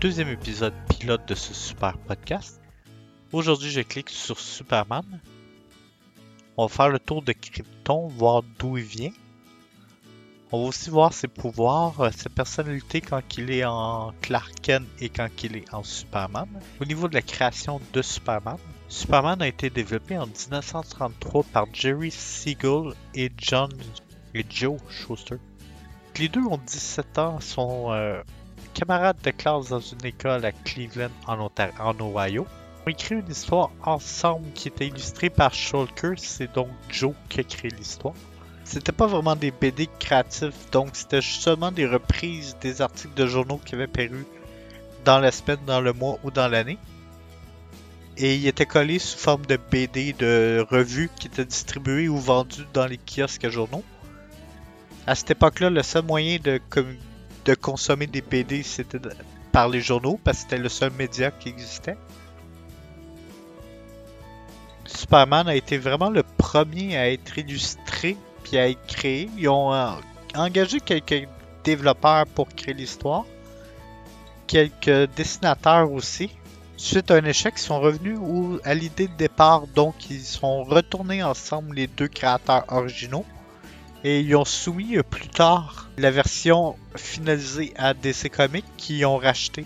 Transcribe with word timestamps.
deuxième 0.00 0.28
épisode 0.28 0.74
pilote 0.88 1.26
de 1.26 1.34
ce 1.34 1.52
super 1.52 1.98
podcast. 1.98 2.60
Aujourd'hui, 3.32 3.70
je 3.70 3.80
clique 3.80 4.10
sur 4.10 4.38
Superman. 4.38 5.04
On 6.56 6.66
va 6.66 6.68
faire 6.68 6.88
le 6.88 7.00
tour 7.00 7.20
de 7.20 7.32
Krypton, 7.32 8.06
voir 8.06 8.44
d'où 8.60 8.76
il 8.76 8.84
vient. 8.84 9.10
On 10.52 10.62
va 10.62 10.68
aussi 10.68 10.88
voir 10.90 11.12
ses 11.12 11.26
pouvoirs, 11.26 12.00
euh, 12.00 12.10
ses 12.16 12.28
personnalités 12.28 13.00
quand 13.00 13.38
il 13.38 13.50
est 13.50 13.64
en 13.64 14.12
Clark 14.20 14.52
Kent 14.62 14.86
et 15.00 15.08
quand 15.08 15.28
il 15.42 15.56
est 15.56 15.74
en 15.74 15.82
Superman. 15.82 16.48
Au 16.80 16.84
niveau 16.84 17.08
de 17.08 17.14
la 17.14 17.22
création 17.22 17.80
de 17.92 18.00
Superman, 18.00 18.56
Superman 18.88 19.42
a 19.42 19.48
été 19.48 19.68
développé 19.68 20.16
en 20.16 20.26
1933 20.26 21.42
par 21.52 21.66
Jerry 21.72 22.12
Siegel 22.12 22.92
et 23.14 23.32
John 23.36 23.72
et 24.32 24.44
Joe 24.48 24.78
Schuster. 24.88 25.38
Les 26.18 26.28
deux 26.28 26.44
ont 26.44 26.60
17 26.64 27.18
ans, 27.18 27.40
sont 27.40 27.90
euh, 27.90 28.22
camarades 28.78 29.16
de 29.24 29.32
classe 29.32 29.70
dans 29.70 29.80
une 29.80 30.04
école 30.04 30.44
à 30.44 30.52
Cleveland 30.52 31.10
en, 31.26 31.96
Ohio. 32.00 32.46
Ont 32.86 32.90
écrit 32.90 33.16
une 33.16 33.28
histoire 33.28 33.70
ensemble 33.82 34.52
qui 34.54 34.68
était 34.68 34.86
illustrée 34.86 35.30
par 35.30 35.52
Shulker, 35.52 36.12
c'est 36.16 36.54
donc 36.54 36.68
Joe 36.88 37.12
qui 37.28 37.40
a 37.40 37.42
créé 37.42 37.72
l'histoire. 37.72 38.14
C'était 38.62 38.92
pas 38.92 39.08
vraiment 39.08 39.34
des 39.34 39.50
BD 39.50 39.88
créatifs, 39.98 40.70
donc 40.70 40.90
c'était 40.92 41.22
seulement 41.22 41.72
des 41.72 41.86
reprises 41.86 42.56
des 42.60 42.80
articles 42.80 43.14
de 43.14 43.26
journaux 43.26 43.60
qui 43.64 43.74
avaient 43.74 43.88
paru 43.88 44.24
dans 45.04 45.18
la 45.18 45.32
semaine, 45.32 45.58
dans 45.66 45.80
le 45.80 45.92
mois 45.92 46.20
ou 46.22 46.30
dans 46.30 46.46
l'année. 46.46 46.78
Et 48.16 48.36
il 48.36 48.46
était 48.46 48.66
collé 48.66 49.00
sous 49.00 49.18
forme 49.18 49.44
de 49.46 49.58
BD 49.72 50.12
de 50.12 50.64
revues 50.70 51.10
qui 51.18 51.26
étaient 51.26 51.44
distribuées 51.44 52.08
ou 52.08 52.18
vendues 52.18 52.66
dans 52.74 52.86
les 52.86 52.98
kiosques 52.98 53.44
à 53.44 53.50
journaux. 53.50 53.82
À 55.06 55.16
cette 55.16 55.32
époque-là, 55.32 55.70
le 55.70 55.82
seul 55.82 56.04
moyen 56.04 56.38
de, 56.42 56.60
de 57.48 57.54
consommer 57.54 58.06
des 58.06 58.20
BD, 58.20 58.62
c'était 58.62 59.00
par 59.52 59.70
les 59.70 59.80
journaux, 59.80 60.20
parce 60.22 60.36
que 60.36 60.42
c'était 60.42 60.58
le 60.58 60.68
seul 60.68 60.92
média 60.92 61.30
qui 61.30 61.48
existait. 61.48 61.96
Superman 64.84 65.48
a 65.48 65.54
été 65.54 65.78
vraiment 65.78 66.10
le 66.10 66.22
premier 66.22 66.98
à 66.98 67.10
être 67.10 67.38
illustré 67.38 68.18
puis 68.42 68.58
à 68.58 68.68
être 68.68 68.86
créé. 68.86 69.30
Ils 69.38 69.48
ont 69.48 69.72
euh, 69.72 69.92
engagé 70.34 70.80
quelques 70.80 71.26
développeurs 71.64 72.26
pour 72.26 72.48
créer 72.48 72.74
l'histoire, 72.74 73.24
quelques 74.46 75.08
dessinateurs 75.16 75.90
aussi. 75.90 76.30
Suite 76.76 77.10
à 77.10 77.14
un 77.14 77.24
échec, 77.24 77.54
ils 77.56 77.60
sont 77.60 77.80
revenus 77.80 78.18
à 78.62 78.74
l'idée 78.74 79.08
de 79.08 79.16
départ, 79.16 79.66
donc 79.68 80.10
ils 80.10 80.20
sont 80.20 80.64
retournés 80.64 81.22
ensemble 81.22 81.76
les 81.76 81.86
deux 81.86 82.08
créateurs 82.08 82.64
originaux 82.68 83.24
et 84.04 84.20
ils 84.20 84.36
ont 84.36 84.44
soumis 84.44 84.96
euh, 84.96 85.02
plus 85.02 85.28
tard 85.28 85.88
la 85.96 86.10
version 86.10 86.76
finalisée 86.96 87.72
à 87.76 87.94
DC 87.94 88.30
Comics 88.30 88.64
qui 88.76 89.04
ont 89.04 89.16
racheté. 89.16 89.64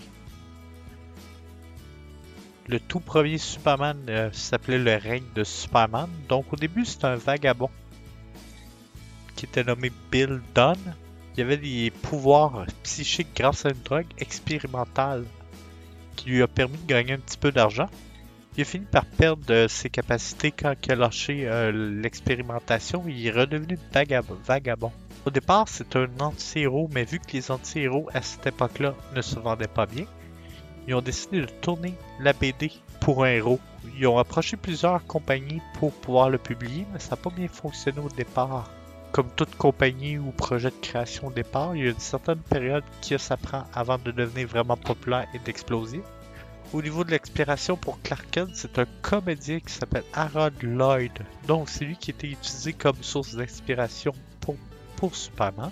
Le 2.67 2.79
tout 2.79 2.99
premier 2.99 3.37
Superman 3.37 3.97
euh, 4.09 4.29
s'appelait 4.31 4.79
le 4.79 4.95
règne 4.95 5.25
de 5.35 5.43
Superman. 5.43 6.09
Donc 6.29 6.51
au 6.53 6.55
début 6.55 6.85
c'était 6.85 7.05
un 7.05 7.15
vagabond 7.15 7.69
qui 9.35 9.45
était 9.45 9.63
nommé 9.63 9.91
Bill 10.11 10.41
Dunn. 10.55 10.77
Il 11.35 11.41
avait 11.41 11.57
des 11.57 11.91
pouvoirs 11.91 12.65
psychiques 12.83 13.35
grâce 13.35 13.65
à 13.65 13.69
une 13.69 13.81
drogue 13.83 14.05
expérimentale 14.19 15.25
qui 16.15 16.29
lui 16.29 16.41
a 16.41 16.47
permis 16.47 16.77
de 16.77 16.85
gagner 16.87 17.13
un 17.13 17.19
petit 17.19 17.37
peu 17.37 17.51
d'argent. 17.51 17.89
Il 18.55 18.61
a 18.61 18.65
fini 18.65 18.85
par 18.85 19.05
perdre 19.05 19.65
ses 19.67 19.89
capacités 19.89 20.51
quand 20.51 20.75
il 20.85 20.91
a 20.91 20.95
lâché 20.95 21.47
euh, 21.47 21.71
l'expérimentation. 21.71 23.03
Il 23.07 23.25
est 23.25 23.31
redevenu 23.31 23.79
vagabond. 24.45 24.91
Au 25.25 25.31
départ, 25.31 25.67
c'est 25.67 25.95
un 25.95 26.07
anti-héros, 26.19 26.87
mais 26.93 27.03
vu 27.03 27.17
que 27.17 27.31
les 27.33 27.49
anti-héros 27.49 28.09
à 28.13 28.21
cette 28.21 28.45
époque-là 28.45 28.93
ne 29.15 29.21
se 29.23 29.39
vendaient 29.39 29.67
pas 29.67 29.87
bien, 29.87 30.05
ils 30.87 30.93
ont 30.93 31.01
décidé 31.01 31.41
de 31.41 31.47
tourner 31.61 31.95
la 32.19 32.33
BD 32.33 32.71
pour 32.99 33.23
un 33.23 33.29
héros. 33.29 33.59
Ils 33.97 34.05
ont 34.05 34.19
approché 34.19 34.55
plusieurs 34.55 35.03
compagnies 35.07 35.61
pour 35.79 35.91
pouvoir 35.91 36.29
le 36.29 36.37
publier, 36.37 36.85
mais 36.93 36.99
ça 36.99 37.11
n'a 37.11 37.17
pas 37.17 37.31
bien 37.31 37.47
fonctionné 37.47 37.99
au 37.99 38.09
départ. 38.09 38.69
Comme 39.11 39.29
toute 39.35 39.55
compagnie 39.55 40.19
ou 40.19 40.31
projet 40.31 40.69
de 40.69 40.75
création 40.81 41.27
au 41.27 41.31
départ, 41.31 41.75
il 41.75 41.83
y 41.83 41.87
a 41.87 41.91
une 41.91 41.99
certaine 41.99 42.39
période 42.39 42.83
qui 43.01 43.17
s'apprend 43.17 43.63
avant 43.73 43.97
de 43.97 44.11
devenir 44.11 44.47
vraiment 44.47 44.77
populaire 44.77 45.27
et 45.33 45.39
d'exploser. 45.39 46.03
Au 46.73 46.81
niveau 46.81 47.03
de 47.03 47.11
l'expiration 47.11 47.77
pour 47.77 48.01
Clark 48.01 48.25
Kent, 48.31 48.49
c'est 48.55 48.79
un 48.79 48.87
comédien 49.03 49.59
qui 49.59 49.71
s'appelle 49.71 50.03
Harold 50.11 50.59
Lloyd. 50.63 51.11
Donc, 51.45 51.69
c'est 51.69 51.85
lui 51.85 51.95
qui 51.95 52.09
a 52.09 52.15
été 52.15 52.31
utilisé 52.31 52.73
comme 52.73 52.95
source 53.03 53.35
d'inspiration 53.35 54.11
pour, 54.41 54.55
pour 54.95 55.15
Superman. 55.15 55.69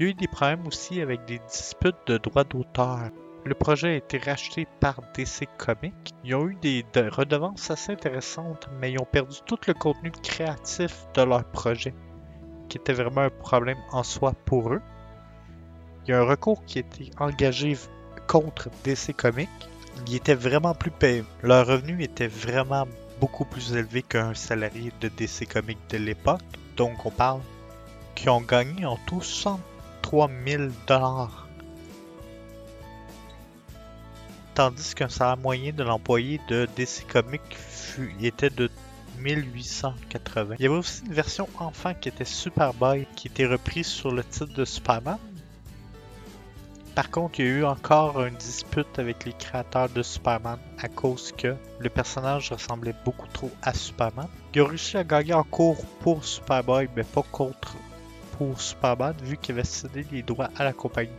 Il 0.00 0.06
y 0.06 0.08
a 0.08 0.10
eu 0.12 0.14
des 0.14 0.26
problèmes 0.26 0.66
aussi 0.66 1.02
avec 1.02 1.26
des 1.26 1.38
disputes 1.50 2.06
de 2.06 2.16
droits 2.16 2.44
d'auteur. 2.44 3.10
Le 3.44 3.54
projet 3.54 3.88
a 3.88 3.96
été 3.96 4.16
racheté 4.16 4.66
par 4.80 4.98
DC 5.14 5.46
Comics. 5.58 6.14
Ils 6.24 6.34
ont 6.34 6.48
eu 6.48 6.54
des 6.54 6.86
redevances 6.94 7.70
assez 7.70 7.92
intéressantes, 7.92 8.66
mais 8.80 8.92
ils 8.92 8.98
ont 8.98 9.06
perdu 9.12 9.36
tout 9.44 9.58
le 9.66 9.74
contenu 9.74 10.10
créatif 10.10 11.06
de 11.16 11.22
leur 11.22 11.44
projet, 11.44 11.92
qui 12.70 12.78
était 12.78 12.94
vraiment 12.94 13.22
un 13.22 13.30
problème 13.30 13.78
en 13.92 14.02
soi 14.02 14.32
pour 14.46 14.72
eux. 14.72 14.80
Il 16.06 16.12
y 16.12 16.14
a 16.14 16.20
un 16.20 16.24
recours 16.24 16.64
qui 16.64 16.78
a 16.78 16.80
été 16.80 17.10
engagé 17.18 17.76
contre 18.26 18.70
DC 18.84 19.14
Comics 19.14 19.48
ils 20.06 20.16
étaient 20.16 20.34
vraiment 20.34 20.74
plus 20.74 20.90
payés. 20.90 21.24
Leur 21.42 21.66
revenu 21.66 22.02
était 22.02 22.28
vraiment 22.28 22.86
beaucoup 23.20 23.44
plus 23.44 23.72
élevé 23.72 24.02
qu'un 24.02 24.34
salarié 24.34 24.92
de 25.00 25.08
DC 25.08 25.48
Comics 25.50 25.78
de 25.90 25.98
l'époque. 25.98 26.42
Donc 26.76 27.04
on 27.06 27.10
parle 27.10 27.40
qui 28.14 28.28
ont 28.28 28.40
gagné 28.40 28.84
en 28.84 28.98
tout 29.06 29.22
103 29.22 30.30
000 30.46 30.64
dollars. 30.86 31.46
Tandis 34.54 34.94
qu'un 34.94 35.08
salaire 35.08 35.36
moyen 35.36 35.72
de 35.72 35.84
l'employé 35.84 36.40
de 36.48 36.68
DC 36.76 37.06
Comics 37.08 37.56
était 38.20 38.50
de 38.50 38.70
1880. 39.18 40.56
Il 40.58 40.62
y 40.62 40.66
avait 40.66 40.76
aussi 40.76 41.04
une 41.06 41.12
version 41.12 41.48
enfant 41.58 41.94
qui 41.94 42.08
était 42.08 42.24
Superboy, 42.24 43.06
qui 43.16 43.28
était 43.28 43.46
reprise 43.46 43.86
sur 43.86 44.12
le 44.12 44.24
titre 44.24 44.52
de 44.52 44.64
Superman, 44.64 45.18
par 46.98 47.12
contre, 47.12 47.38
il 47.38 47.46
y 47.46 47.48
a 47.48 47.52
eu 47.52 47.64
encore 47.64 48.24
une 48.24 48.34
dispute 48.34 48.98
avec 48.98 49.24
les 49.24 49.32
créateurs 49.32 49.88
de 49.88 50.02
Superman 50.02 50.58
à 50.80 50.88
cause 50.88 51.30
que 51.30 51.54
le 51.78 51.88
personnage 51.90 52.50
ressemblait 52.50 52.92
beaucoup 53.04 53.28
trop 53.28 53.52
à 53.62 53.72
Superman. 53.72 54.26
Il 54.52 54.62
a 54.62 54.64
réussi 54.64 54.96
à 54.96 55.04
gagner 55.04 55.32
en 55.32 55.44
cours 55.44 55.86
pour 56.00 56.24
Superboy, 56.24 56.88
mais 56.96 57.04
pas 57.04 57.22
contre 57.22 57.76
pour 58.36 58.60
Superman, 58.60 59.14
vu 59.22 59.36
qu'il 59.36 59.54
avait 59.54 59.62
cédé 59.62 60.04
les 60.10 60.24
droits 60.24 60.50
à 60.56 60.64
la 60.64 60.72
compagnie 60.72 61.12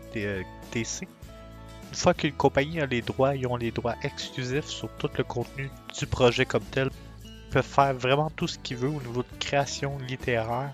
DC. 0.73 1.03
Une 1.03 1.95
fois 1.95 2.13
qu'une 2.13 2.34
compagnie 2.34 2.81
a 2.81 2.85
les 2.85 3.01
droits, 3.01 3.38
ils 3.38 3.47
ont 3.47 3.56
les 3.56 3.72
droits 3.72 3.95
exclusifs 4.03 4.68
sur 4.68 4.89
tout 4.97 5.09
le 5.18 5.23
contenu 5.23 5.72
du 5.97 6.06
projet 6.07 6.44
comme 6.44 6.66
tel. 6.66 6.89
Ils 7.23 7.50
peuvent 7.51 7.63
faire 7.63 7.94
vraiment 7.94 8.29
tout 8.31 8.47
ce 8.50 8.59
qu'ils 8.59 8.75
veulent 8.75 8.97
au 8.97 9.01
niveau 9.01 9.23
de 9.23 9.39
création 9.39 9.97
littéraire, 10.00 10.73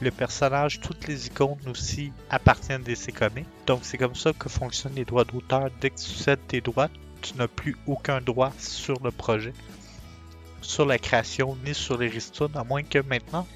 le 0.00 0.10
personnage, 0.10 0.80
toutes 0.80 1.06
les 1.06 1.26
icônes 1.26 1.58
aussi 1.66 2.12
appartiennent 2.30 2.82
à 2.82 2.84
DC 2.84 3.12
Comics. 3.12 3.46
Donc 3.66 3.80
c'est 3.82 3.98
comme 3.98 4.14
ça 4.14 4.32
que 4.32 4.48
fonctionnent 4.48 4.94
les 4.94 5.04
droits 5.04 5.24
d'auteur. 5.24 5.68
Dès 5.80 5.90
que 5.90 5.98
tu 6.00 6.10
cèdes 6.10 6.46
tes 6.48 6.60
droits, 6.60 6.88
tu 7.20 7.36
n'as 7.36 7.48
plus 7.48 7.76
aucun 7.86 8.20
droit 8.20 8.52
sur 8.58 8.98
le 9.02 9.10
projet, 9.10 9.52
sur 10.62 10.86
la 10.86 10.98
création, 10.98 11.56
ni 11.66 11.74
sur 11.74 11.98
les 11.98 12.08
ristournes, 12.08 12.56
à 12.56 12.64
moins 12.64 12.82
que 12.82 12.98
maintenant, 12.98 13.46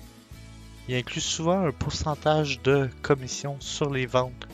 il 0.89 0.97
inclut 0.97 1.23
souvent 1.23 1.67
un 1.67 1.73
pourcentage 1.73 2.61
de 2.63 2.91
commission 3.01 3.57
sur 3.61 3.91
les 3.91 4.05
ventes 4.05 4.47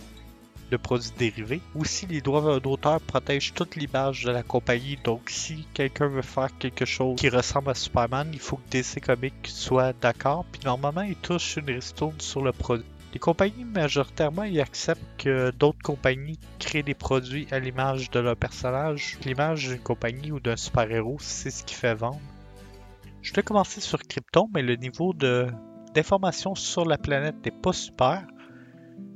de 0.70 0.76
produits 0.76 1.12
dérivés. 1.18 1.60
Aussi, 1.74 2.06
les 2.06 2.20
droits 2.20 2.60
d'auteur 2.60 3.00
protègent 3.00 3.52
toute 3.54 3.76
l'image 3.76 4.24
de 4.24 4.30
la 4.30 4.42
compagnie. 4.42 4.98
Donc, 5.04 5.28
si 5.28 5.66
quelqu'un 5.74 6.08
veut 6.08 6.22
faire 6.22 6.56
quelque 6.58 6.84
chose 6.84 7.18
qui 7.18 7.28
ressemble 7.28 7.70
à 7.70 7.74
Superman, 7.74 8.30
il 8.32 8.38
faut 8.38 8.56
que 8.56 8.70
DC 8.70 9.00
Comics 9.04 9.34
soit 9.44 9.92
d'accord. 10.00 10.44
Puis 10.52 10.62
normalement, 10.64 11.02
ils 11.02 11.16
touchent 11.16 11.56
une 11.56 11.70
ristourne 11.70 12.20
sur 12.20 12.42
le 12.42 12.52
produit. 12.52 12.86
Les 13.12 13.18
compagnies, 13.18 13.64
majoritairement, 13.64 14.44
ils 14.44 14.60
acceptent 14.60 15.02
que 15.18 15.50
d'autres 15.50 15.82
compagnies 15.82 16.38
créent 16.60 16.84
des 16.84 16.94
produits 16.94 17.48
à 17.50 17.58
l'image 17.58 18.10
de 18.10 18.20
leur 18.20 18.36
personnage. 18.36 19.18
L'image 19.24 19.66
d'une 19.66 19.80
compagnie 19.80 20.30
ou 20.30 20.38
d'un 20.38 20.56
super-héros, 20.56 21.16
c'est 21.20 21.50
ce 21.50 21.64
qui 21.64 21.74
fait 21.74 21.94
vendre. 21.94 22.20
Je 23.22 23.34
vais 23.34 23.42
commencer 23.42 23.80
sur 23.80 23.98
Krypton, 23.98 24.48
mais 24.54 24.62
le 24.62 24.76
niveau 24.76 25.12
de 25.12 25.48
d'information 25.92 26.54
sur 26.54 26.84
la 26.84 26.98
planète 26.98 27.44
n'est 27.44 27.50
pas 27.50 27.72
super. 27.72 28.24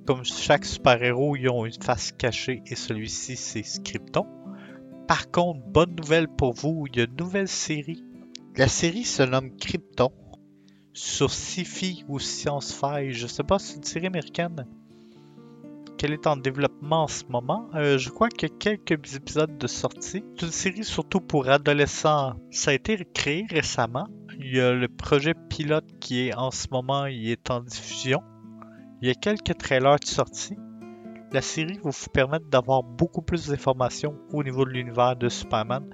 Comme 0.07 0.25
chaque 0.25 0.67
super-héros, 0.67 1.37
ils 1.37 1.49
ont 1.49 1.65
une 1.65 1.83
face 1.83 2.13
cachée 2.13 2.63
et 2.67 2.75
celui-ci, 2.75 3.37
c'est 3.37 3.63
Scripton. 3.63 4.27
Par 5.09 5.31
contre, 5.31 5.61
bonne 5.67 5.95
nouvelle 5.95 6.29
pour 6.29 6.53
vous, 6.53 6.87
il 6.91 6.99
y 6.99 7.01
a 7.01 7.05
une 7.05 7.17
nouvelle 7.17 7.49
série. 7.49 8.05
La 8.57 8.69
série 8.69 9.05
se 9.05 9.23
nomme 9.23 9.57
Krypton 9.57 10.13
sur 10.93 11.31
Sci-Fi 11.31 12.05
ou 12.09 12.19
Science-Fi. 12.19 13.13
Je 13.13 13.27
sais 13.27 13.43
pas, 13.43 13.59
c'est 13.59 13.77
une 13.77 13.83
série 13.85 14.07
américaine 14.07 14.67
qu'elle 15.97 16.13
est 16.13 16.27
en 16.27 16.37
développement 16.37 17.05
en 17.05 17.09
ce 17.09 17.25
moment. 17.31 17.71
Euh, 17.75 17.97
je 17.99 18.11
crois 18.11 18.29
qu'il 18.29 18.51
y 18.51 18.53
a 18.53 18.77
quelques 18.77 19.17
épisodes 19.17 19.57
de 19.57 19.67
sortie. 19.67 20.23
C'est 20.37 20.47
une 20.47 20.53
série 20.53 20.85
surtout 20.85 21.21
pour 21.21 21.49
adolescents. 21.49 22.35
Ça 22.51 22.73
a 22.73 22.75
été 22.75 23.07
créé 23.15 23.47
récemment. 23.49 24.07
Il 24.39 24.55
y 24.55 24.61
a 24.61 24.73
le 24.73 24.89
projet 24.89 25.35
pilote 25.49 25.87
qui 26.01 26.29
est 26.29 26.35
en 26.35 26.51
ce 26.51 26.67
moment, 26.71 27.07
il 27.07 27.31
est 27.31 27.51
en 27.51 27.61
diffusion. 27.61 28.21
Il 29.05 29.09
y 29.09 29.11
a 29.11 29.15
quelques 29.15 29.59
trailers 29.59 29.99
de 29.99 30.07
sortie. 30.07 30.57
la 31.31 31.43
série 31.43 31.79
va 31.85 31.91
vous 31.91 32.11
permettre 32.11 32.47
d'avoir 32.49 32.83
beaucoup 32.83 33.21
plus 33.21 33.49
d'informations 33.49 34.17
au 34.33 34.43
niveau 34.43 34.65
de 34.65 34.71
l'univers 34.71 35.15
de 35.15 35.29
Superman. 35.29 35.85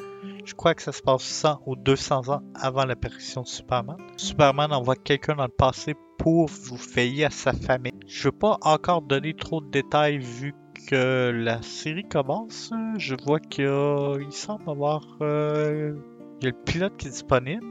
Je 0.44 0.54
crois 0.54 0.76
que 0.76 0.82
ça 0.82 0.92
se 0.92 1.02
passe 1.02 1.22
100 1.22 1.60
ou 1.66 1.74
200 1.74 2.28
ans 2.28 2.40
avant 2.54 2.84
l'apparition 2.84 3.42
de 3.42 3.48
Superman. 3.48 3.96
Superman 4.16 4.72
envoie 4.72 4.94
quelqu'un 4.94 5.34
dans 5.34 5.46
le 5.46 5.48
passé 5.48 5.96
pour 6.18 6.46
vous 6.46 6.76
veiller 6.76 7.24
à 7.24 7.30
sa 7.30 7.52
famille. 7.52 7.98
Je 8.06 8.20
ne 8.20 8.24
veux 8.26 8.38
pas 8.38 8.58
encore 8.62 9.02
donner 9.02 9.34
trop 9.34 9.60
de 9.60 9.68
détails 9.70 10.18
vu 10.18 10.54
que 10.88 11.32
la 11.34 11.60
série 11.62 12.08
commence. 12.08 12.72
Je 12.96 13.16
vois 13.26 13.40
qu'il 13.40 14.30
semble 14.30 14.70
avoir... 14.70 15.02
Euh, 15.20 15.96
il 16.40 16.44
y 16.44 16.46
a 16.46 16.52
le 16.52 16.64
pilote 16.64 16.96
qui 16.96 17.08
est 17.08 17.10
disponible. 17.10 17.66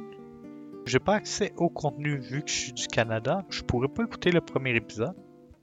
J'ai 0.86 1.00
pas 1.00 1.14
accès 1.14 1.54
au 1.56 1.70
contenu 1.70 2.18
vu 2.18 2.42
que 2.42 2.50
je 2.50 2.56
suis 2.56 2.74
du 2.74 2.88
Canada. 2.88 3.46
Je 3.50 3.62
pourrais 3.62 3.88
pas 3.88 4.04
écouter 4.04 4.32
le 4.32 4.42
premier 4.42 4.76
épisode. 4.76 5.16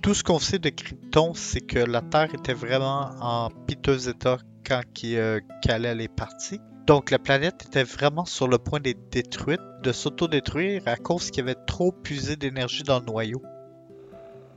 Tout 0.03 0.15
ce 0.15 0.23
qu'on 0.23 0.39
sait 0.39 0.59
de 0.59 0.69
Krypton, 0.69 1.35
c'est 1.35 1.61
que 1.61 1.79
la 1.79 2.01
Terre 2.01 2.33
était 2.35 2.55
vraiment 2.55 3.11
en 3.21 3.51
piteux 3.67 4.09
état 4.09 4.39
quand 4.67 4.83
euh, 5.05 5.41
Kal-El 5.63 6.01
est 6.01 6.15
parti. 6.15 6.61
Donc 6.87 7.11
la 7.11 7.19
planète 7.19 7.65
était 7.67 7.83
vraiment 7.83 8.25
sur 8.25 8.47
le 8.47 8.59
point 8.59 8.79
d'être 8.79 9.11
détruite, 9.11 9.61
de 9.83 9.91
s'auto-détruire 9.91 10.83
à 10.87 10.97
cause 10.97 11.31
qu'il 11.31 11.45
y 11.45 11.49
avait 11.49 11.59
trop 11.67 11.91
puisé 11.91 12.37
d'énergie 12.37 12.85
dans 12.85 13.01
le 13.01 13.07
noyau. 13.07 13.43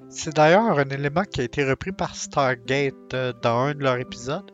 C'est 0.09 0.35
d'ailleurs 0.35 0.77
un 0.77 0.89
élément 0.89 1.23
qui 1.23 1.41
a 1.41 1.43
été 1.43 1.63
repris 1.63 1.91
par 1.91 2.15
Stargate 2.15 3.13
euh, 3.13 3.33
dans 3.41 3.57
un 3.57 3.73
de 3.73 3.83
leurs 3.83 3.97
épisodes. 3.97 4.51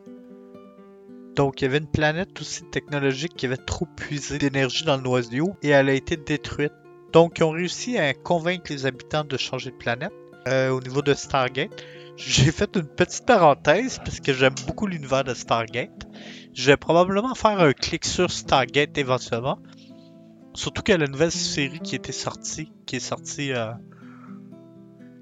Donc 1.34 1.60
il 1.60 1.64
y 1.64 1.68
avait 1.68 1.78
une 1.78 1.90
planète 1.90 2.40
aussi 2.40 2.62
technologique 2.70 3.34
qui 3.36 3.44
avait 3.44 3.56
trop 3.56 3.86
puisé 3.96 4.38
d'énergie 4.38 4.84
dans 4.84 4.96
le 4.96 5.02
noyau 5.02 5.54
et 5.62 5.68
elle 5.68 5.90
a 5.90 5.94
été 5.94 6.16
détruite. 6.16 6.72
Donc 7.12 7.38
ils 7.38 7.44
ont 7.44 7.50
réussi 7.50 7.98
à 7.98 8.14
convaincre 8.14 8.72
les 8.72 8.86
habitants 8.86 9.24
de 9.24 9.36
changer 9.36 9.70
de 9.70 9.76
planète 9.76 10.12
euh, 10.46 10.70
au 10.70 10.80
niveau 10.80 11.02
de 11.02 11.14
Stargate. 11.14 11.70
J'ai 12.16 12.50
fait 12.50 12.74
une 12.76 12.86
petite 12.86 13.26
parenthèse 13.26 13.98
parce 13.98 14.20
que 14.20 14.32
j'aime 14.32 14.54
beaucoup 14.66 14.86
l'univers 14.86 15.24
de 15.24 15.34
Stargate. 15.34 16.06
Je 16.54 16.70
vais 16.70 16.76
probablement 16.76 17.34
faire 17.34 17.60
un 17.60 17.72
clic 17.72 18.04
sur 18.04 18.30
Stargate 18.30 18.96
éventuellement. 18.96 19.58
Surtout 20.54 20.82
qu'il 20.82 20.92
y 20.92 20.94
a 20.94 20.98
la 20.98 21.08
nouvelle 21.08 21.30
série 21.30 21.80
qui 21.80 21.94
était 21.94 22.12
sortie, 22.12 22.72
qui 22.86 22.96
est 22.96 23.00
sortie 23.00 23.52
euh, 23.52 23.72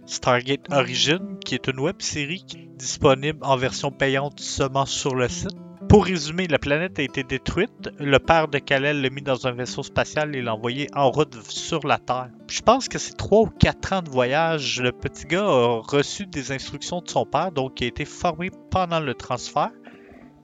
Stargate 0.07 0.71
Origin, 0.71 1.39
qui 1.45 1.57
est 1.57 1.67
une 1.67 1.81
web 1.81 2.01
série 2.01 2.45
disponible 2.77 3.39
en 3.43 3.57
version 3.57 3.91
payante 3.91 4.39
seulement 4.39 4.87
sur 4.87 5.17
le 5.17 5.29
site. 5.29 5.64
Pour 5.89 6.07
résumer, 6.07 6.47
la 6.47 6.59
planète 6.59 6.99
a 6.99 7.03
été 7.03 7.23
détruite. 7.23 7.91
Le 7.99 8.19
père 8.19 8.49
de 8.49 8.59
Kal-El 8.59 9.03
l'a 9.03 9.11
mis 9.11 9.23
dans 9.23 9.47
un 9.47 9.53
vaisseau 9.53 9.83
spatial 9.83 10.35
et 10.35 10.43
l'a 10.43 10.55
envoyé 10.55 10.89
en 10.95 11.11
route 11.11 11.35
sur 11.43 11.87
la 11.87 11.99
Terre. 11.99 12.31
Je 12.49 12.63
pense 12.63 12.89
que 12.89 12.99
c'est 12.99 13.15
3 13.17 13.41
ou 13.43 13.47
4 13.47 13.93
ans 13.93 14.03
de 14.03 14.11
voyage. 14.11 14.81
Le 14.81 14.93
petit 14.93 15.27
gars 15.27 15.45
a 15.45 15.81
reçu 15.81 16.27
des 16.27 16.53
instructions 16.53 17.01
de 17.01 17.09
son 17.09 17.27
père, 17.27 17.53
donc 17.53 17.81
il 17.81 17.85
a 17.85 17.89
été 17.89 18.05
formé 18.05 18.51
pendant 18.71 19.01
le 19.01 19.15
transfert 19.15 19.71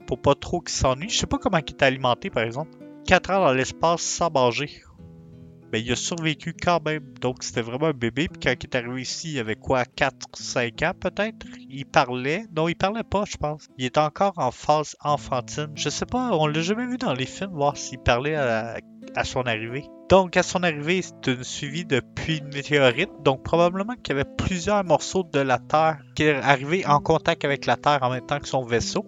pour 0.07 0.21
pas 0.21 0.35
trop 0.35 0.59
qu'il 0.61 0.75
s'ennuie. 0.75 1.09
Je 1.09 1.17
sais 1.17 1.27
pas 1.27 1.37
comment 1.37 1.57
il 1.57 1.69
est 1.69 1.83
alimenté, 1.83 2.29
par 2.29 2.43
exemple. 2.43 2.71
4 3.07 3.31
ans 3.31 3.45
dans 3.45 3.53
l'espace 3.53 4.01
sans 4.01 4.29
manger 4.31 4.69
mais 5.71 5.81
il 5.81 5.91
a 5.91 5.95
survécu 5.95 6.53
quand 6.53 6.83
même. 6.85 7.03
Donc 7.21 7.43
c'était 7.43 7.61
vraiment 7.61 7.87
un 7.87 7.93
bébé. 7.93 8.27
Puis 8.27 8.39
quand 8.41 8.51
il 8.51 8.65
est 8.65 8.75
arrivé 8.75 9.01
ici, 9.01 9.33
il 9.33 9.39
avait 9.39 9.55
quoi, 9.55 9.83
4-5 9.83 10.85
ans 10.85 10.93
peut-être? 10.99 11.45
Il 11.69 11.85
parlait. 11.85 12.45
Non, 12.55 12.67
il 12.67 12.75
parlait 12.75 13.03
pas, 13.03 13.23
je 13.25 13.37
pense. 13.37 13.67
Il 13.77 13.85
était 13.85 13.99
encore 13.99 14.33
en 14.37 14.51
phase 14.51 14.95
enfantine. 15.01 15.71
Je 15.75 15.89
sais 15.89 16.05
pas, 16.05 16.31
on 16.33 16.47
l'a 16.47 16.61
jamais 16.61 16.85
vu 16.85 16.97
dans 16.97 17.13
les 17.13 17.25
films, 17.25 17.51
voir 17.53 17.77
s'il 17.77 17.99
parlait 17.99 18.35
à, 18.35 18.77
son 19.23 19.41
arrivée. 19.41 19.85
Donc, 20.09 20.35
à 20.35 20.43
son 20.43 20.63
arrivée, 20.63 21.01
c'est 21.01 21.31
une 21.31 21.43
suivi 21.43 21.85
de 21.85 22.01
puits 22.01 22.41
de 22.41 22.53
météorites. 22.53 23.11
Donc, 23.23 23.43
probablement 23.43 23.95
qu'il 23.95 24.15
y 24.15 24.19
avait 24.19 24.29
plusieurs 24.37 24.83
morceaux 24.83 25.23
de 25.23 25.39
la 25.39 25.57
Terre 25.57 25.99
qui 26.15 26.27
arrivé 26.29 26.85
en 26.85 26.99
contact 26.99 27.45
avec 27.45 27.65
la 27.65 27.77
Terre 27.77 27.99
en 28.01 28.09
même 28.09 28.25
temps 28.25 28.39
que 28.39 28.47
son 28.47 28.63
vaisseau. 28.63 29.05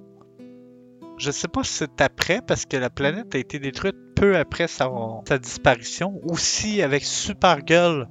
Je 1.18 1.32
sais 1.32 1.48
pas 1.48 1.64
si 1.64 1.74
c'est 1.74 2.02
après, 2.02 2.42
parce 2.42 2.66
que 2.66 2.78
la 2.78 2.90
planète 2.90 3.36
a 3.36 3.38
été 3.38 3.60
détruite 3.60 3.96
peu 4.16 4.38
après 4.38 4.68
sa, 4.68 4.90
sa 5.28 5.38
disparition. 5.38 6.20
Aussi 6.24 6.82
avec 6.82 7.04
Supergirl, 7.04 8.08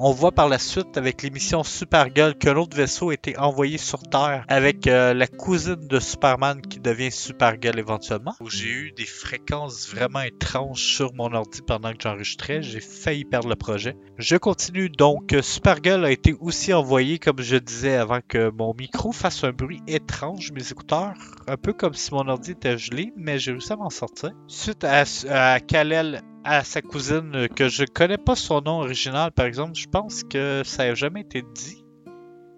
on 0.00 0.12
voit 0.12 0.32
par 0.32 0.48
la 0.48 0.58
suite 0.58 0.96
avec 0.96 1.22
l'émission 1.22 1.64
Supergirl 1.64 2.34
que 2.36 2.48
l'autre 2.48 2.76
vaisseau 2.76 3.10
a 3.10 3.14
été 3.14 3.36
envoyé 3.36 3.78
sur 3.78 4.00
Terre 4.02 4.44
avec 4.48 4.86
euh, 4.86 5.12
la 5.12 5.26
cousine 5.26 5.88
de 5.88 5.98
Superman 5.98 6.60
qui 6.62 6.78
devient 6.78 7.10
Supergirl 7.10 7.78
éventuellement. 7.78 8.34
J'ai 8.48 8.68
eu 8.68 8.92
des 8.92 9.06
fréquences 9.06 9.88
vraiment 9.88 10.20
étranges 10.20 10.80
sur 10.80 11.12
mon 11.14 11.32
ordi 11.32 11.62
pendant 11.66 11.92
que 11.92 11.98
j'enregistrais. 12.00 12.62
J'ai 12.62 12.80
failli 12.80 13.24
perdre 13.24 13.48
le 13.48 13.56
projet. 13.56 13.96
Je 14.18 14.36
continue 14.36 14.88
donc. 14.88 15.34
Supergirl 15.42 16.04
a 16.04 16.12
été 16.12 16.34
aussi 16.40 16.72
envoyé, 16.72 17.18
comme 17.18 17.40
je 17.40 17.56
disais 17.56 17.96
avant 17.96 18.20
que 18.26 18.50
mon 18.50 18.74
micro 18.74 19.10
fasse 19.10 19.42
un 19.42 19.50
bruit 19.50 19.82
étrange, 19.88 20.52
mes 20.52 20.70
écouteurs. 20.70 21.14
Un 21.48 21.56
peu 21.56 21.72
comme 21.72 21.94
si 21.94 22.14
mon 22.14 22.28
ordi 22.28 22.52
était 22.52 22.78
gelé, 22.78 23.12
mais 23.16 23.38
j'ai 23.38 23.50
réussi 23.50 23.72
à 23.72 23.76
m'en 23.76 23.90
sortir. 23.90 24.30
Suite 24.46 24.84
à, 24.84 25.02
à 25.30 25.60
Kal-El 25.60 26.22
à 26.48 26.64
sa 26.64 26.80
cousine 26.80 27.48
que 27.54 27.68
je 27.68 27.84
connais 27.84 28.16
pas 28.16 28.34
son 28.34 28.62
nom 28.62 28.80
original 28.80 29.30
par 29.32 29.46
exemple. 29.46 29.74
Je 29.74 29.86
pense 29.86 30.24
que 30.24 30.62
ça 30.64 30.86
n'a 30.86 30.94
jamais 30.94 31.20
été 31.20 31.42
dit. 31.54 31.84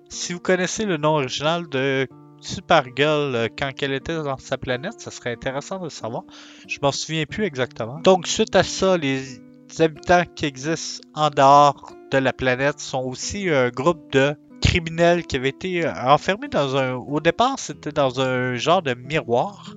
Si 0.08 0.32
vous 0.32 0.40
connaissez 0.40 0.87
le 0.87 0.96
nom 0.96 1.16
original 1.16 1.69
de 1.69 2.06
Supergirl 2.40 3.34
euh, 3.34 3.48
quand 3.56 3.70
elle 3.82 3.92
était 3.92 4.14
dans 4.14 4.38
sa 4.38 4.56
planète, 4.56 5.00
ça 5.00 5.10
serait 5.10 5.32
intéressant 5.32 5.78
de 5.78 5.88
savoir. 5.88 6.22
Je 6.66 6.78
m'en 6.82 6.92
souviens 6.92 7.26
plus 7.26 7.44
exactement. 7.44 8.00
Donc 8.00 8.26
suite 8.26 8.56
à 8.56 8.62
ça, 8.62 8.96
les 8.96 9.40
habitants 9.78 10.25
qui 10.34 10.46
existent 10.46 11.06
en 11.14 11.31
dehors 11.31 11.92
de 12.10 12.19
la 12.19 12.32
planète 12.32 12.81
sont 12.81 13.02
aussi 13.02 13.50
un 13.50 13.69
groupe 13.69 14.12
de 14.12 14.34
criminels 14.62 15.26
qui 15.26 15.37
avaient 15.37 15.48
été 15.48 15.87
euh, 15.87 15.92
enfermés 16.04 16.48
dans 16.48 16.76
un... 16.76 16.94
Au 16.94 17.20
départ, 17.20 17.58
c'était 17.58 17.92
dans 17.92 18.20
un 18.20 18.54
genre 18.54 18.82
de 18.82 18.94
miroir 18.94 19.75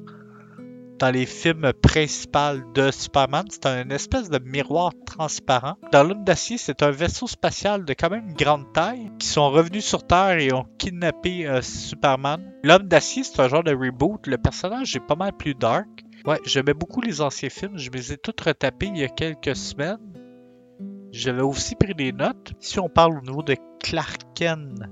dans 1.03 1.11
les 1.11 1.25
films 1.25 1.73
principaux 1.81 2.63
de 2.73 2.89
Superman, 2.89 3.43
c'est 3.49 3.65
un 3.65 3.89
espèce 3.89 4.29
de 4.29 4.39
miroir 4.39 4.93
transparent. 5.05 5.75
Dans 5.91 6.01
l'homme 6.01 6.23
d'acier, 6.23 6.57
c'est 6.57 6.81
un 6.81 6.91
vaisseau 6.91 7.27
spatial 7.27 7.83
de 7.83 7.91
quand 7.91 8.09
même 8.09 8.33
grande 8.35 8.71
taille 8.71 9.11
qui 9.19 9.27
sont 9.27 9.49
revenus 9.49 9.83
sur 9.83 10.07
Terre 10.07 10.37
et 10.37 10.53
ont 10.53 10.65
kidnappé 10.77 11.45
euh, 11.45 11.61
Superman. 11.61 12.53
L'homme 12.63 12.87
d'acier, 12.87 13.25
c'est 13.25 13.37
un 13.41 13.49
genre 13.49 13.65
de 13.65 13.75
reboot. 13.75 14.25
Le 14.27 14.37
personnage 14.37 14.95
est 14.95 15.05
pas 15.05 15.17
mal 15.17 15.33
plus 15.33 15.55
dark. 15.55 15.89
Ouais, 16.25 16.39
j'aimais 16.45 16.73
beaucoup 16.73 17.01
les 17.01 17.19
anciens 17.19 17.49
films. 17.49 17.77
Je 17.77 17.89
les 17.89 18.13
ai 18.13 18.17
tous 18.17 18.41
retapés 18.41 18.87
il 18.87 18.99
y 18.99 19.03
a 19.03 19.09
quelques 19.09 19.57
semaines. 19.57 19.97
J'avais 21.11 21.41
aussi 21.41 21.75
pris 21.75 21.95
des 21.95 22.13
notes. 22.13 22.53
Si 22.61 22.79
on 22.79 22.87
parle 22.87 23.17
au 23.17 23.21
niveau 23.21 23.43
de 23.43 23.57
Clark 23.81 24.21
Kent, 24.35 24.83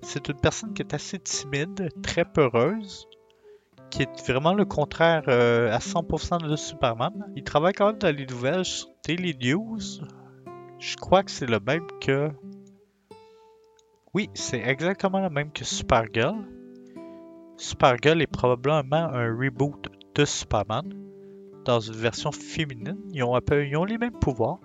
c'est 0.00 0.30
une 0.30 0.40
personne 0.40 0.72
qui 0.72 0.80
est 0.80 0.94
assez 0.94 1.18
timide, 1.18 1.90
très 2.02 2.24
peureuse 2.24 3.06
qui 3.90 4.02
est 4.02 4.26
vraiment 4.26 4.54
le 4.54 4.64
contraire 4.64 5.22
euh, 5.28 5.72
à 5.72 5.78
100% 5.78 6.48
de 6.48 6.56
Superman. 6.56 7.12
Il 7.36 7.44
travaille 7.44 7.72
quand 7.72 7.86
même 7.86 7.98
dans 7.98 8.14
les 8.14 8.26
nouvelles 8.26 8.64
sur 8.64 8.88
Daily 9.06 9.36
News. 9.40 9.80
Je 10.78 10.96
crois 10.96 11.22
que 11.22 11.30
c'est 11.30 11.46
le 11.46 11.60
même 11.60 11.86
que... 12.00 12.30
Oui, 14.14 14.30
c'est 14.34 14.60
exactement 14.60 15.20
le 15.20 15.30
même 15.30 15.52
que 15.52 15.64
Supergirl. 15.64 16.36
Supergirl 17.56 18.22
est 18.22 18.26
probablement 18.26 18.96
un 18.96 19.36
reboot 19.36 19.88
de 20.14 20.24
Superman 20.24 20.94
dans 21.64 21.80
une 21.80 21.94
version 21.94 22.32
féminine. 22.32 22.98
Ils 23.12 23.22
ont, 23.22 23.38
peu, 23.40 23.66
ils 23.66 23.76
ont 23.76 23.84
les 23.84 23.98
mêmes 23.98 24.18
pouvoirs. 24.18 24.58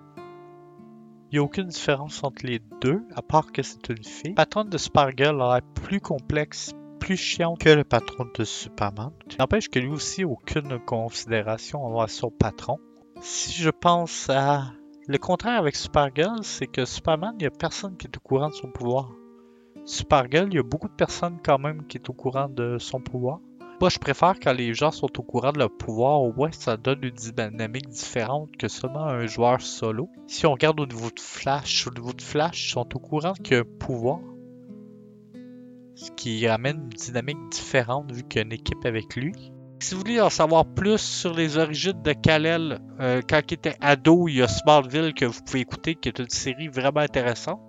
Il 1.30 1.34
n'y 1.34 1.38
a 1.38 1.42
aucune 1.42 1.66
différence 1.66 2.22
entre 2.22 2.46
les 2.46 2.60
deux, 2.80 3.02
à 3.14 3.22
part 3.22 3.50
que 3.50 3.62
c'est 3.62 3.88
une 3.88 4.04
fille. 4.04 4.30
La 4.30 4.44
patronne 4.44 4.70
de 4.70 4.78
Supergirl 4.78 5.42
a 5.42 5.54
l'air 5.54 5.62
plus 5.74 6.00
complexe, 6.00 6.72
plus 7.04 7.18
chiant 7.18 7.54
que 7.54 7.68
le 7.68 7.84
patron 7.84 8.26
de 8.34 8.44
Superman. 8.44 9.10
N'empêche 9.38 9.68
que 9.68 9.78
lui 9.78 9.90
aussi 9.90 10.24
aucune 10.24 10.78
considération 10.78 11.84
envers 11.84 12.08
son 12.08 12.30
patron. 12.30 12.78
Si 13.20 13.52
je 13.52 13.68
pense 13.68 14.30
à 14.30 14.72
le 15.06 15.18
contraire 15.18 15.58
avec 15.58 15.76
Supergirl, 15.76 16.42
c'est 16.42 16.66
que 16.66 16.86
Superman, 16.86 17.34
il 17.34 17.42
n'y 17.42 17.46
a 17.46 17.50
personne 17.50 17.98
qui 17.98 18.06
est 18.06 18.16
au 18.16 18.20
courant 18.20 18.48
de 18.48 18.54
son 18.54 18.70
pouvoir. 18.70 19.10
Supergirl, 19.84 20.48
il 20.48 20.54
y 20.54 20.58
a 20.58 20.62
beaucoup 20.62 20.88
de 20.88 20.94
personnes 20.94 21.36
quand 21.44 21.58
même 21.58 21.86
qui 21.86 21.98
est 21.98 22.08
au 22.08 22.14
courant 22.14 22.48
de 22.48 22.78
son 22.78 23.02
pouvoir. 23.02 23.40
Moi, 23.82 23.90
je 23.90 23.98
préfère 23.98 24.40
quand 24.42 24.54
les 24.54 24.72
gens 24.72 24.90
sont 24.90 25.18
au 25.18 25.22
courant 25.22 25.52
de 25.52 25.58
leur 25.58 25.76
pouvoir, 25.76 26.22
au 26.22 26.32
moins 26.32 26.52
ça 26.52 26.78
donne 26.78 27.04
une 27.04 27.10
dynamique 27.10 27.88
différente 27.90 28.56
que 28.56 28.68
seulement 28.68 29.04
un 29.04 29.26
joueur 29.26 29.60
solo. 29.60 30.08
Si 30.26 30.46
on 30.46 30.52
regarde 30.52 30.80
au 30.80 30.86
niveau 30.86 31.10
de 31.10 31.20
Flash, 31.20 31.86
au 31.86 31.90
niveau 31.90 32.14
de 32.14 32.22
Flash, 32.22 32.66
ils 32.66 32.70
sont 32.70 32.96
au 32.96 32.98
courant 32.98 33.34
qu'il 33.34 33.56
y 33.56 33.56
a 33.58 33.60
un 33.60 33.78
pouvoir, 33.78 34.20
ce 35.94 36.10
qui 36.10 36.46
amène 36.46 36.76
une 36.76 36.88
dynamique 36.88 37.38
différente 37.50 38.10
vu 38.12 38.22
qu'il 38.24 38.40
y 38.40 38.42
a 38.42 38.46
une 38.46 38.52
équipe 38.52 38.84
avec 38.84 39.14
lui. 39.16 39.32
Si 39.80 39.94
vous 39.94 40.00
voulez 40.00 40.20
en 40.20 40.30
savoir 40.30 40.64
plus 40.64 40.98
sur 40.98 41.34
les 41.34 41.58
origines 41.58 42.02
de 42.02 42.12
Kal-El, 42.12 42.80
euh, 43.00 43.20
quand 43.28 43.40
il 43.50 43.54
était 43.54 43.76
ado, 43.80 44.28
il 44.28 44.36
y 44.36 44.42
a 44.42 44.48
Smallville 44.48 45.12
que 45.12 45.26
vous 45.26 45.42
pouvez 45.44 45.60
écouter, 45.60 45.94
qui 45.94 46.08
est 46.08 46.18
une 46.18 46.30
série 46.30 46.68
vraiment 46.68 47.00
intéressante. 47.00 47.60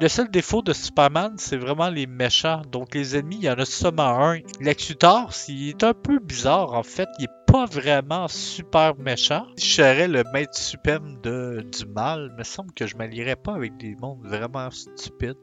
Le 0.00 0.06
seul 0.06 0.30
défaut 0.30 0.62
de 0.62 0.72
Superman, 0.72 1.34
c'est 1.38 1.56
vraiment 1.56 1.90
les 1.90 2.06
méchants. 2.06 2.62
Donc 2.70 2.94
les 2.94 3.16
ennemis, 3.16 3.38
il 3.40 3.44
y 3.46 3.50
en 3.50 3.54
a 3.54 3.64
seulement 3.64 4.30
un. 4.30 4.38
Lex 4.60 4.90
Luthor, 4.90 5.32
il 5.48 5.70
est 5.70 5.82
un 5.82 5.94
peu 5.94 6.20
bizarre 6.20 6.74
en 6.74 6.84
fait. 6.84 7.08
Il 7.18 7.24
est 7.24 7.52
pas 7.52 7.64
vraiment 7.64 8.28
super 8.28 8.94
méchant. 8.96 9.46
Si 9.56 9.68
je 9.68 9.74
serais 9.74 10.06
le 10.06 10.22
maître 10.32 10.56
suprême 10.56 11.18
de, 11.24 11.66
du 11.72 11.84
mal, 11.86 12.28
il 12.30 12.38
me 12.38 12.44
semble 12.44 12.72
que 12.74 12.86
je 12.86 12.96
m'allierais 12.96 13.34
pas 13.34 13.54
avec 13.54 13.76
des 13.78 13.96
mondes 13.96 14.24
vraiment 14.24 14.70
stupides. 14.70 15.34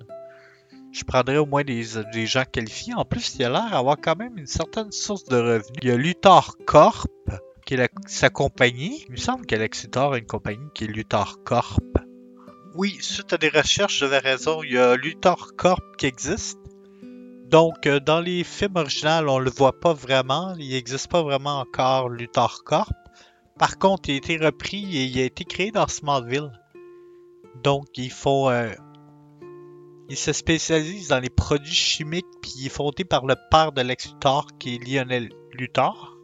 Je 0.96 1.04
prendrais 1.04 1.38
au 1.38 1.46
moins 1.46 1.64
des, 1.64 1.84
gens 2.26 2.46
qualifiés. 2.50 2.94
En 2.94 3.04
plus, 3.04 3.36
il 3.36 3.44
a 3.44 3.50
l'air 3.50 3.70
d'avoir 3.70 3.98
quand 4.02 4.16
même 4.16 4.38
une 4.38 4.48
certaine 4.48 4.92
source 4.94 5.26
de 5.26 5.36
revenus. 5.36 5.78
Il 5.82 5.90
y 5.90 5.92
a 5.92 5.98
Luthor 5.98 6.56
Corp, 6.66 7.10
qui 7.66 7.74
est 7.74 7.90
sa 8.08 8.30
compagnie. 8.30 9.04
Il 9.08 9.12
me 9.12 9.18
semble 9.18 9.46
que 9.46 9.56
Lexitor 9.56 10.14
a 10.14 10.18
une 10.18 10.26
compagnie 10.26 10.70
qui 10.74 10.86
est 10.86 10.88
Luthor 10.88 11.44
Corp. 11.44 11.84
Oui, 12.76 12.98
suite 13.02 13.34
à 13.34 13.38
des 13.38 13.50
recherches, 13.50 14.00
j'avais 14.00 14.20
raison. 14.20 14.64
Il 14.64 14.72
y 14.72 14.78
a 14.78 14.96
Luthor 14.96 15.56
Corp 15.58 15.84
qui 15.98 16.06
existe. 16.06 16.60
Donc, 17.50 17.88
euh, 17.88 18.00
dans 18.00 18.22
les 18.22 18.46
films 18.46 18.78
originaux, 18.78 19.34
on 19.34 19.40
le 19.40 19.52
voit 19.52 19.78
pas 19.78 19.94
vraiment. 19.94 20.56
Il 20.58 20.70
n'existe 20.70 21.10
pas 21.10 21.24
vraiment 21.24 21.60
encore 21.60 22.08
Luthor 22.08 22.64
Corp. 22.64 22.94
Par 23.60 23.78
contre, 23.80 24.10
il 24.10 24.14
a 24.14 24.18
été 24.18 24.38
repris 24.38 24.98
et 24.98 25.04
il 25.04 25.20
a 25.20 25.24
été 25.24 25.44
créé 25.44 25.72
dans 25.72 25.88
Smallville. 25.88 26.52
Donc, 27.64 27.88
font. 28.12 28.50
euh, 28.50 28.72
il 30.10 30.18
se 30.18 30.34
spécialise 30.34 31.08
dans 31.08 31.20
les 31.20 31.30
produits 31.30 31.74
chimiques, 31.74 32.26
puis 32.42 32.52
il 32.60 32.66
est 32.68 32.70
fondé 32.70 33.04
par 33.04 33.26
le 33.26 33.36
père 33.50 33.72
de 33.72 33.82
Lex 33.82 34.12
Luthor, 34.14 34.48
qui 34.60 34.76
est 34.76 34.88
Lionel 34.88 35.30
Luthor. 35.54 36.16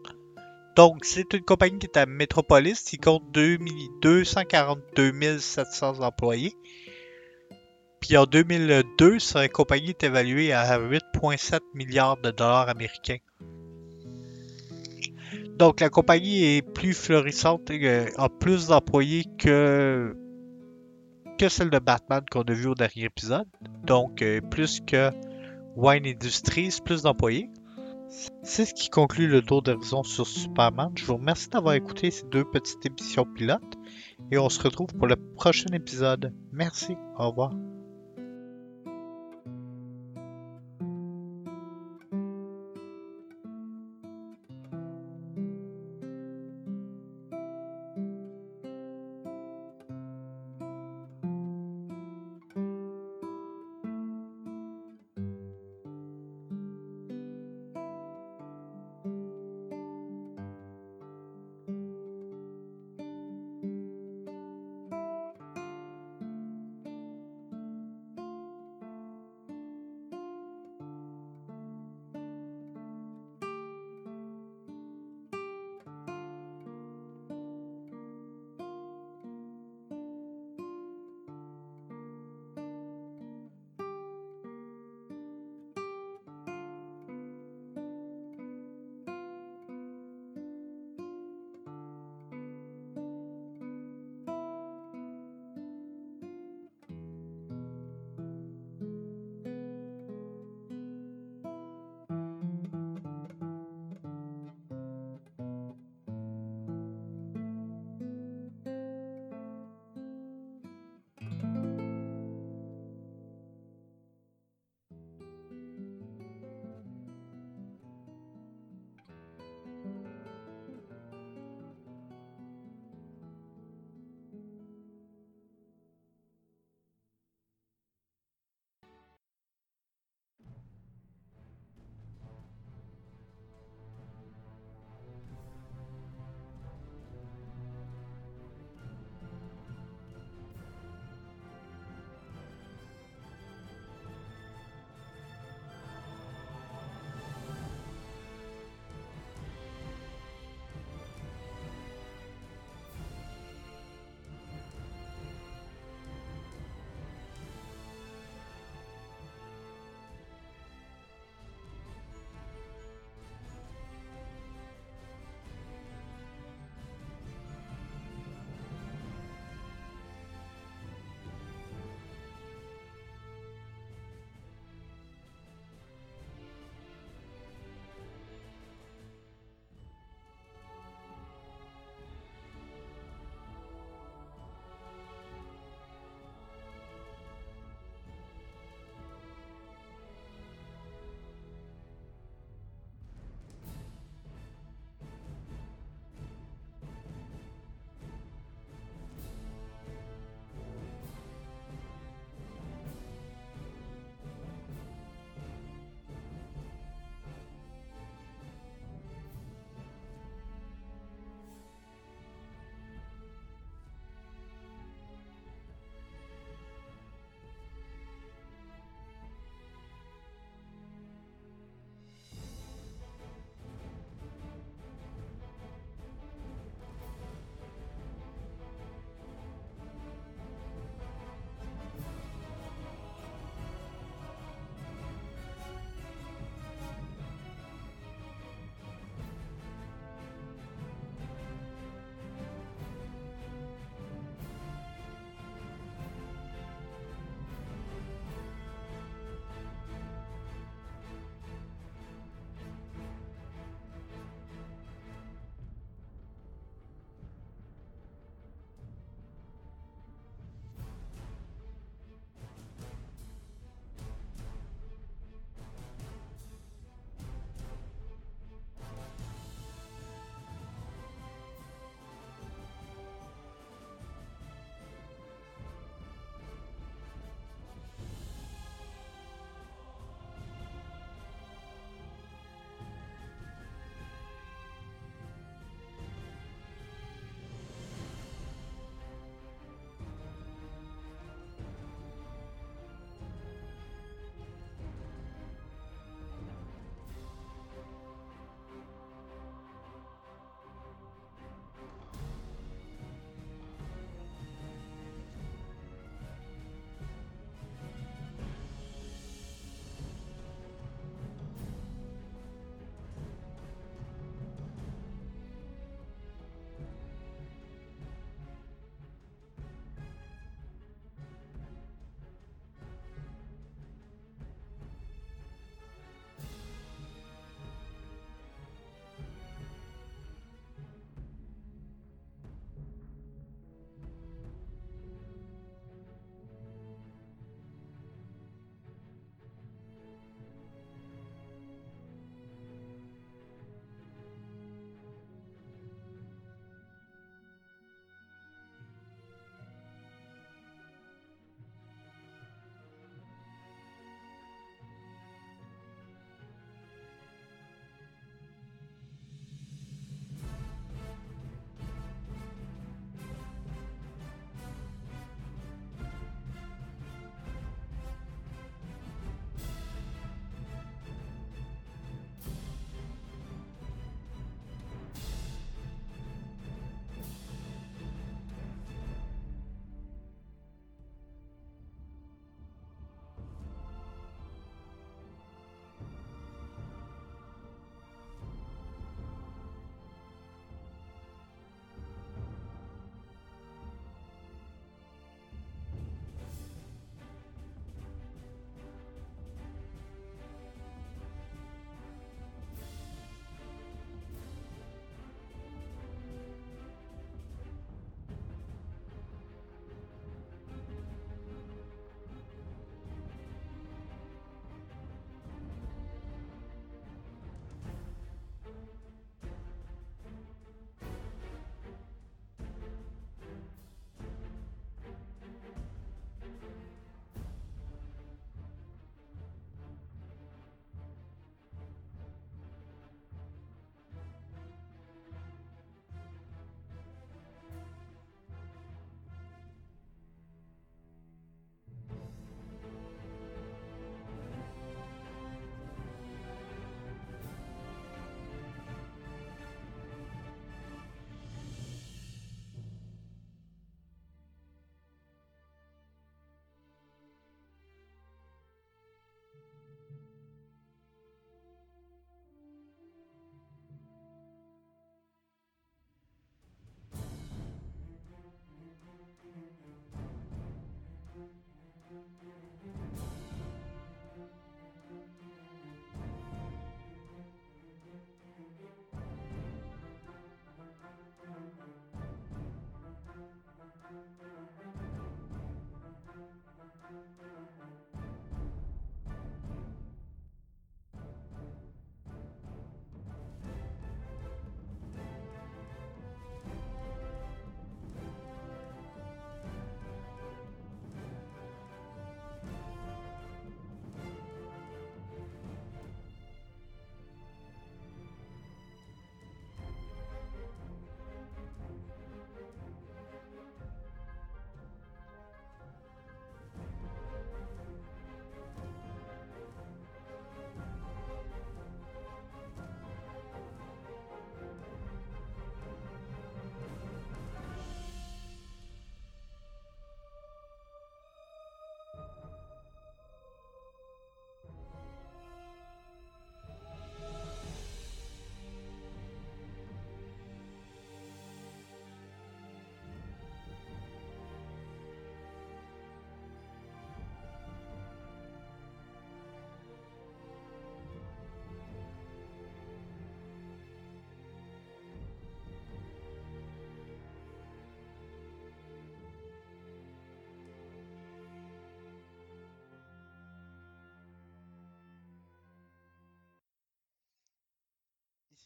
Donc, 0.76 1.04
c'est 1.04 1.34
une 1.34 1.42
compagnie 1.42 1.80
qui 1.80 1.88
est 1.88 1.98
à 1.98 2.06
Metropolis. 2.06 2.94
Il 2.94 3.00
compte 3.00 3.24
2 3.34 3.58
mi- 3.58 3.90
242 4.02 5.40
700 5.40 6.00
employés. 6.02 6.54
Puis 8.00 8.16
en 8.18 8.26
2002, 8.26 9.20
sa 9.20 9.48
compagnie 9.50 9.90
est 9.90 10.04
évaluée 10.04 10.54
à 10.54 10.80
8,7 10.80 11.60
milliards 11.76 12.18
de 12.18 12.32
dollars 12.32 12.70
américains. 12.70 13.18
Donc, 15.58 15.80
la 15.82 15.90
compagnie 15.90 16.56
est 16.58 16.62
plus 16.62 16.94
florissante 16.94 17.70
euh, 17.70 18.08
a 18.18 18.30
plus 18.30 18.68
d'employés 18.68 19.26
que 19.38 20.16
que 21.42 21.50
celle 21.50 21.72
de 21.72 21.80
Batman 21.80 22.24
qu'on 22.30 22.44
a 22.44 22.54
vu 22.54 22.68
au 22.68 22.76
dernier 22.76 23.06
épisode. 23.06 23.48
Donc, 23.84 24.22
euh, 24.22 24.42
plus 24.42 24.80
que 24.80 25.10
Wine 25.76 26.06
Industries, 26.06 26.78
plus 26.86 27.02
d'employés. 27.02 27.50
C'est 28.44 28.66
ce 28.66 28.76
qui 28.76 28.90
conclut 28.90 29.28
le 29.28 29.42
tour 29.42 29.64
d'horizon 29.64 30.04
sur 30.04 30.28
Superman. 30.28 30.92
Je 30.94 31.04
vous 31.04 31.16
remercie 31.16 31.50
d'avoir 31.50 31.74
écouté 31.74 32.12
ces 32.12 32.28
deux 32.28 32.46
petites 32.46 32.86
émissions 32.86 33.26
pilotes 33.26 33.76
et 34.32 34.38
on 34.38 34.50
se 34.50 34.62
retrouve 34.62 34.94
pour 34.96 35.08
le 35.08 35.16
prochain 35.16 35.74
épisode. 35.74 36.32
Merci, 36.52 36.96
au 37.18 37.30
revoir. 37.30 37.52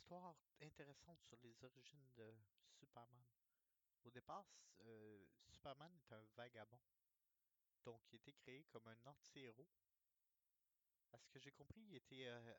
Histoire 0.05 0.35
intéressante 0.61 1.19
sur 1.23 1.39
les 1.41 1.63
origines 1.63 2.13
de 2.15 2.31
Superman. 2.79 3.25
Au 4.03 4.11
départ, 4.11 4.45
euh, 4.81 5.25
Superman 5.47 5.91
est 5.95 6.13
un 6.13 6.23
vagabond. 6.35 6.79
Donc, 7.83 8.03
il 8.11 8.17
été 8.17 8.31
créé 8.33 8.65
comme 8.65 8.87
un 8.87 9.03
anti-héros. 9.07 9.67
À 11.11 11.17
ce 11.17 11.27
que 11.29 11.39
j'ai 11.39 11.51
compris, 11.51 11.81
il 11.81 11.95
était... 11.95 12.27
euh, 12.27 12.53